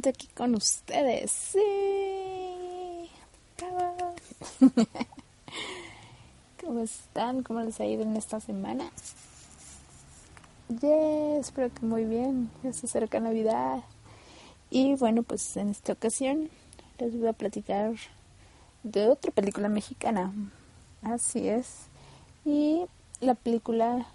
[0.00, 1.30] aquí con ustedes.
[1.30, 3.10] Sí.
[6.60, 7.42] ¿Cómo están?
[7.42, 8.90] ¿Cómo les ha ido en esta semana?
[10.80, 12.50] Yeah, espero que muy bien.
[12.62, 13.82] Ya se acerca Navidad.
[14.70, 16.48] Y bueno, pues en esta ocasión
[16.98, 17.94] les voy a platicar
[18.82, 20.32] de otra película mexicana.
[21.02, 21.88] Así es.
[22.44, 22.86] Y
[23.20, 24.06] la película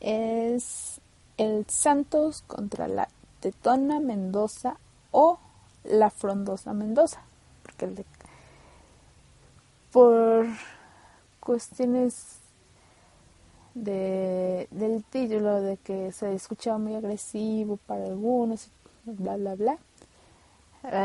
[0.00, 1.00] es
[1.36, 3.08] El Santos contra la
[3.44, 4.78] Tetona Mendoza
[5.10, 5.38] o
[5.84, 7.20] la Frondosa Mendoza.
[7.62, 8.06] Porque
[9.92, 10.46] por
[11.40, 12.38] cuestiones
[13.74, 18.70] de, del título de que se escuchaba muy agresivo para algunos,
[19.04, 19.78] bla bla bla.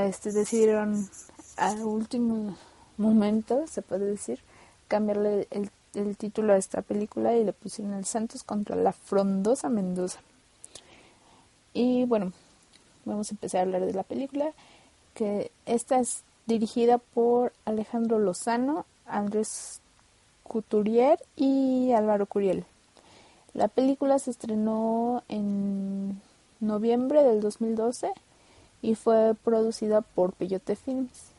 [0.06, 1.10] Este decidieron
[1.58, 2.56] al último
[2.96, 4.40] momento, se puede decir,
[4.88, 9.68] cambiarle el, el título a esta película y le pusieron El Santos contra la Frondosa
[9.68, 10.22] Mendoza.
[11.74, 12.32] Y bueno,
[13.06, 14.52] vamos a empezar a hablar de la película,
[15.14, 19.82] que esta es dirigida por Alejandro Lozano, Andrés
[20.44, 22.66] Couturier y Álvaro Curiel.
[23.54, 26.22] La película se estrenó en
[26.60, 28.12] noviembre del 2012
[28.82, 31.32] y fue producida por Peyote Films.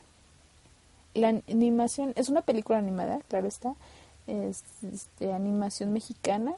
[1.13, 3.75] La animación es una película animada, claro está,
[4.27, 4.63] es
[5.19, 6.55] de animación mexicana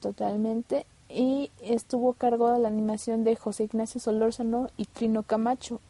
[0.00, 5.80] totalmente y estuvo a cargo de la animación de José Ignacio Solórzano y Trino Camacho.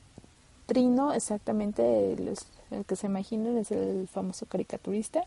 [0.67, 2.37] Trino, exactamente el,
[2.87, 5.25] que se imaginan, es el famoso caricaturista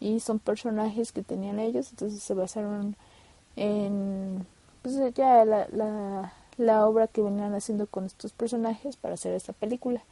[0.00, 2.96] y son personajes que tenían ellos, entonces se basaron
[3.56, 4.46] en
[4.82, 9.52] pues ya la, la, la obra que venían haciendo con estos personajes para hacer esta
[9.52, 10.02] película.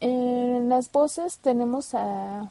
[0.00, 2.50] En las voces tenemos a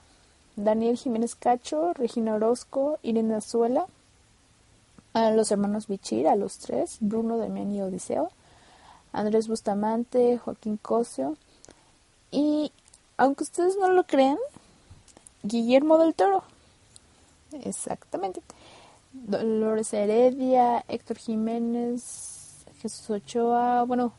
[0.56, 3.86] Daniel Jiménez Cacho, Regina Orozco, Irene Azuela,
[5.14, 8.32] a los hermanos Bichir, a los tres, Bruno, Damián y Odiseo,
[9.12, 11.38] Andrés Bustamante, Joaquín Cosio
[12.32, 12.72] y,
[13.18, 14.38] aunque ustedes no lo crean,
[15.44, 16.44] Guillermo del Toro.
[17.52, 18.42] Exactamente.
[19.14, 24.14] Dolores Heredia, Héctor Jiménez, Jesús Ochoa, bueno,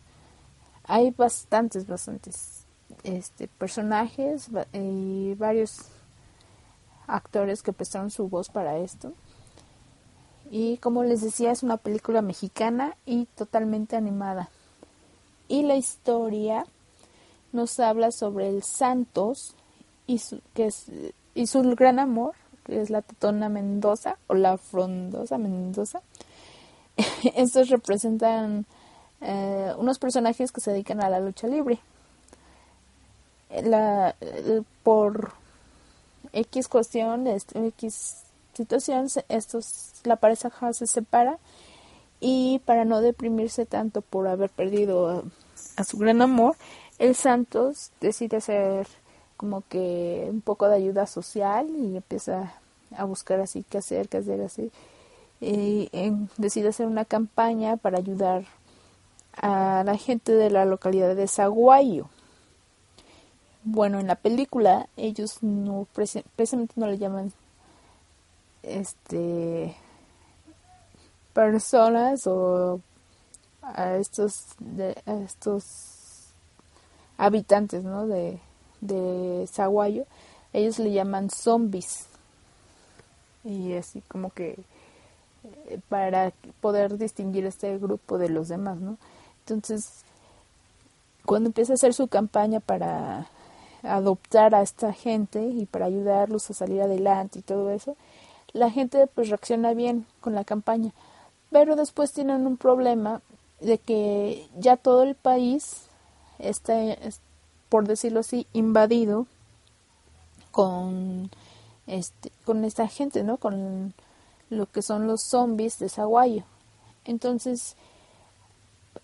[0.84, 2.64] hay bastantes, bastantes
[3.02, 5.88] este, personajes y varios
[7.06, 9.12] actores que prestaron su voz para esto.
[10.56, 14.50] Y como les decía, es una película mexicana y totalmente animada.
[15.48, 16.64] Y la historia
[17.52, 19.56] nos habla sobre el Santos
[20.06, 20.86] y su, que es,
[21.34, 26.02] y su gran amor, que es la Tetona Mendoza o la Frondosa Mendoza.
[27.34, 28.64] Estos representan
[29.22, 31.80] eh, unos personajes que se dedican a la lucha libre.
[33.64, 34.14] La,
[34.84, 35.32] por
[36.32, 38.23] X cuestión, X
[38.54, 41.38] situación, estos, la pareja se separa
[42.20, 45.24] y para no deprimirse tanto por haber perdido
[45.76, 46.56] a, su gran amor,
[46.98, 48.86] el Santos decide hacer
[49.36, 52.54] como que un poco de ayuda social y empieza
[52.96, 54.70] a buscar así qué hacer, qué hacer así.
[55.40, 55.90] Y
[56.38, 58.44] decide hacer una campaña para ayudar
[59.36, 62.08] a la gente de la localidad de Zaguayo.
[63.64, 67.32] Bueno, en la película ellos no precisamente no le llaman
[68.66, 69.76] este
[71.32, 72.80] personas o
[73.62, 74.46] a estos
[75.06, 76.32] a estos
[77.16, 78.06] habitantes, ¿no?
[78.06, 78.40] de
[78.80, 80.04] de Zaguayo,
[80.52, 82.06] ellos le llaman zombies.
[83.44, 84.58] Y así como que
[85.68, 88.96] eh, para poder distinguir este grupo de los demás, ¿no?
[89.40, 90.04] Entonces,
[91.26, 93.26] cuando empieza a hacer su campaña para
[93.82, 97.96] adoptar a esta gente y para ayudarlos a salir adelante y todo eso,
[98.54, 100.92] la gente pues reacciona bien con la campaña,
[101.50, 103.20] pero después tienen un problema
[103.60, 105.88] de que ya todo el país
[106.38, 106.74] está,
[107.68, 109.26] por decirlo así, invadido
[110.50, 111.30] con
[111.86, 113.36] este con esta gente, ¿no?
[113.36, 113.92] Con
[114.50, 116.44] lo que son los zombies de Zaguayo.
[117.04, 117.76] Entonces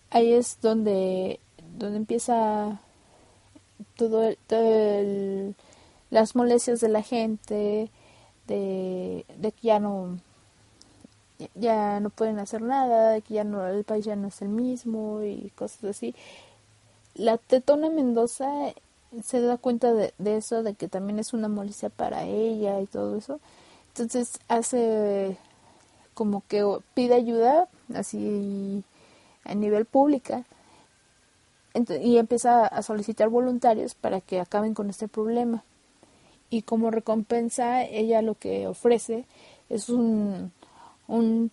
[0.09, 1.39] ahí es donde
[1.77, 2.79] donde empieza
[3.97, 4.33] todo,
[6.09, 7.89] las molestias de la gente
[8.51, 10.17] de, de que ya no
[11.55, 15.23] ya no pueden hacer nada, que ya no el país ya no es el mismo
[15.23, 16.15] y cosas así.
[17.15, 18.73] La Tetona Mendoza
[19.23, 22.85] se da cuenta de, de eso, de que también es una molestia para ella y
[22.87, 23.39] todo eso.
[23.89, 25.37] Entonces hace
[26.13, 26.63] como que
[26.93, 28.83] pide ayuda así
[29.45, 30.45] a nivel pública
[32.01, 35.63] y empieza a solicitar voluntarios para que acaben con este problema.
[36.51, 39.25] Y como recompensa, ella lo que ofrece
[39.69, 40.51] es un,
[41.07, 41.49] un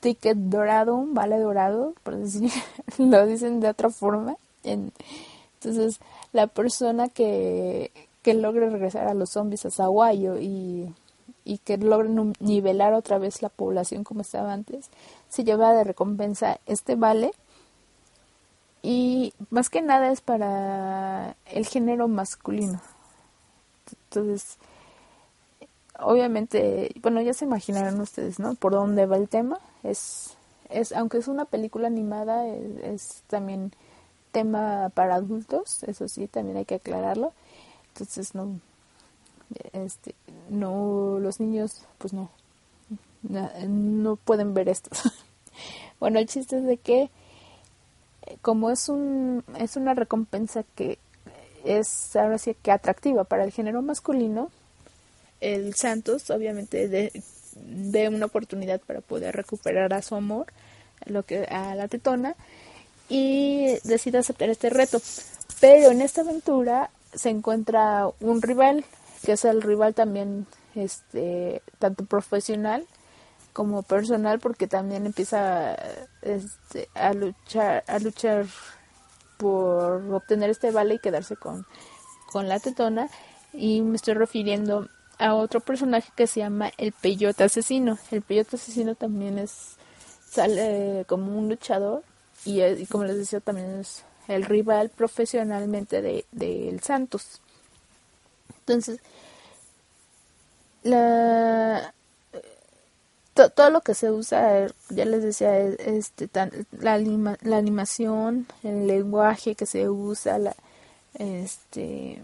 [0.00, 2.50] ticket dorado, un vale dorado, por decir,
[2.98, 4.36] lo dicen de otra forma.
[4.62, 6.00] entonces,
[6.32, 7.90] la persona que,
[8.22, 10.94] que logre regresar a los zombies a Zaguayo y,
[11.44, 14.88] y que logren nivelar otra vez la población como estaba antes,
[15.28, 17.32] se lleva de recompensa este vale
[18.82, 22.80] y más que nada es para el género masculino.
[24.04, 24.58] Entonces,
[25.98, 28.54] obviamente, bueno, ya se imaginarán ustedes, ¿no?
[28.54, 29.58] Por dónde va el tema.
[29.82, 30.36] Es,
[30.70, 33.72] es aunque es una película animada, es, también
[34.32, 37.32] tema para adultos, eso sí, también hay que aclararlo.
[37.88, 38.58] Entonces, no,
[39.72, 40.14] este,
[40.48, 42.30] no, los niños, pues no,
[43.22, 44.90] no, pueden ver esto.
[46.00, 47.10] bueno, el chiste es de que
[48.40, 50.98] como es un es una recompensa que
[51.64, 54.50] es ahora sí que atractiva para el género masculino,
[55.40, 60.46] el Santos obviamente de, una oportunidad para poder recuperar a su amor,
[61.04, 62.36] lo que a la tetona
[63.08, 65.00] y decide aceptar este reto.
[65.60, 68.84] Pero en esta aventura se encuentra un rival,
[69.24, 72.86] que es el rival también este tanto profesional
[73.52, 75.76] como personal porque también empieza
[76.22, 78.46] este, a luchar a luchar
[79.42, 81.66] por obtener este vale y quedarse con,
[82.30, 83.08] con la tetona.
[83.52, 87.98] Y me estoy refiriendo a otro personaje que se llama el peyote asesino.
[88.10, 89.76] El peyote asesino también es
[90.30, 92.02] sale como un luchador
[92.46, 97.42] y, y como les decía también es el rival profesionalmente de, de el Santos.
[98.60, 99.00] Entonces
[100.82, 101.94] la
[103.34, 106.28] todo lo que se usa, ya les decía, este,
[106.78, 110.54] la, la animación, el lenguaje que se usa, la,
[111.14, 112.22] este,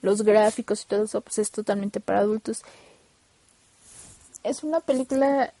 [0.00, 2.62] los gráficos y todo eso, pues es totalmente para adultos.
[4.44, 5.52] Es una película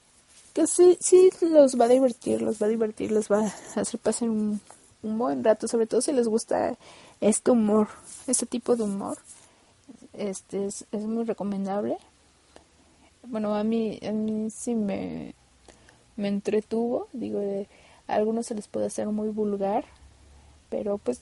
[0.52, 3.98] que sí, sí los va a divertir, los va a divertir, les va a hacer
[4.00, 4.60] pasar un,
[5.02, 6.76] buen rato, sobre todo si les gusta
[7.20, 7.88] este humor,
[8.28, 9.18] este tipo de humor.
[10.12, 11.98] Este es, es muy recomendable
[13.26, 15.34] bueno, a mí, a mí sí me,
[16.16, 17.40] me entretuvo, digo,
[18.08, 19.84] a algunos se les puede hacer muy vulgar,
[20.68, 21.20] pero pues,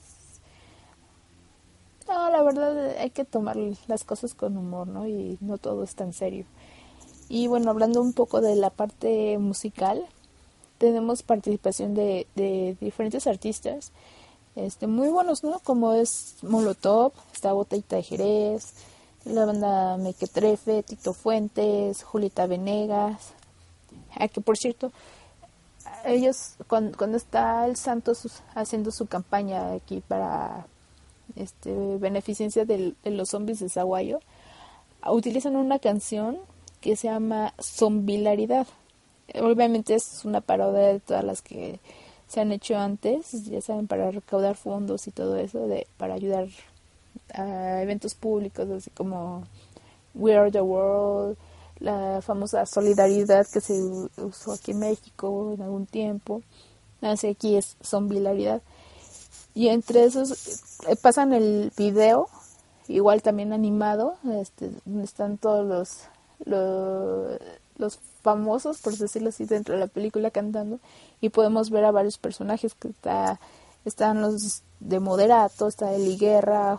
[2.07, 3.57] no, la verdad hay que tomar
[3.87, 5.07] las cosas con humor, ¿no?
[5.07, 6.45] Y no todo es tan serio.
[7.29, 10.05] Y bueno, hablando un poco de la parte musical,
[10.77, 13.91] tenemos participación de, de diferentes artistas,
[14.55, 15.59] este, muy buenos, ¿no?
[15.59, 18.73] Como es Molotov, está Botellita de Jerez,
[19.25, 23.33] la banda Mequetrefe, Tito Fuentes, Julieta Venegas.
[24.15, 24.91] Ah, que por cierto,
[26.05, 30.65] ellos cuando, está el Santos haciendo su campaña aquí para
[31.35, 34.19] este beneficencia de, los zombies de Zaguayo,
[35.07, 36.37] utilizan una canción
[36.81, 38.67] que se llama Zombilaridad.
[39.35, 41.79] Obviamente es una parodia de todas las que
[42.27, 46.47] se han hecho antes, ya saben, para recaudar fondos y todo eso, de, para ayudar
[47.33, 49.43] a eventos públicos, así como
[50.13, 51.37] We Are the World,
[51.79, 53.81] la famosa solidaridad que se
[54.17, 56.41] usó aquí en México en algún tiempo.
[57.01, 58.61] Así aquí es zombilaridad.
[59.53, 60.31] Y entre esos
[60.87, 62.29] eh, pasan el video,
[62.87, 65.97] igual también animado, este, donde están todos los,
[66.45, 67.39] los,
[67.77, 70.79] los famosos, por decirlo así, dentro de la película cantando.
[71.19, 73.39] Y podemos ver a varios personajes que está,
[73.83, 76.77] están los de Moderato, está Eli Guerra,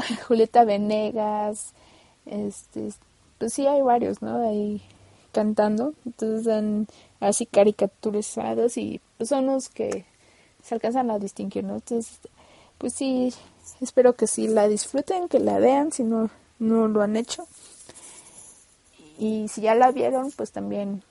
[0.26, 1.72] Julieta Venegas,
[2.26, 2.92] este,
[3.38, 4.48] pues sí hay varios, ¿no?
[4.48, 4.82] Ahí
[5.32, 6.86] cantando, entonces están
[7.20, 10.04] así caricaturizados y pues son los que
[10.62, 11.74] se alcanzan a distinguir, ¿no?
[11.74, 12.18] Entonces,
[12.78, 13.32] pues sí,
[13.80, 17.46] espero que sí la disfruten, que la vean si no, no lo han hecho.
[19.18, 21.02] Y si ya la vieron, pues también,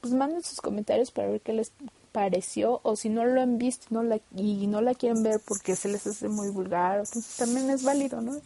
[0.00, 1.72] pues manden sus comentarios para ver qué les
[2.12, 5.76] pareció o si no lo han visto no la, y no la quieren ver porque
[5.76, 8.40] se les hace muy vulgar, pues también es válido, ¿no?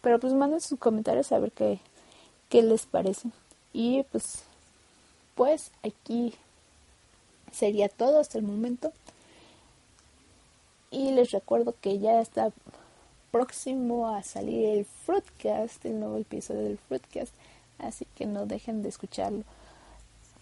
[0.00, 1.78] Pero pues manden sus comentarios a ver qué,
[2.48, 3.30] qué les parece.
[3.72, 4.42] Y pues,
[5.34, 6.34] pues aquí
[7.52, 8.92] sería todo hasta el momento.
[10.90, 12.52] Y les recuerdo que ya está
[13.30, 17.32] próximo a salir el Fruitcast, el nuevo episodio del Fruitcast.
[17.78, 19.44] Así que no dejen de escucharlo.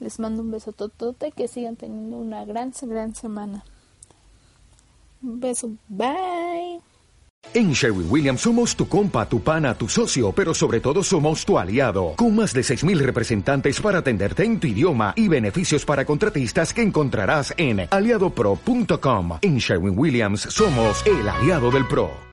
[0.00, 3.64] Les mando un beso totote, que sigan teniendo una gran, gran semana.
[5.22, 6.80] Un beso, bye.
[7.54, 11.58] En Sherwin Williams somos tu compa, tu pana, tu socio, pero sobre todo somos tu
[11.58, 16.72] aliado, con más de 6.000 representantes para atenderte en tu idioma y beneficios para contratistas
[16.72, 19.38] que encontrarás en aliadopro.com.
[19.42, 22.10] En Sherwin Williams somos el aliado del PRO.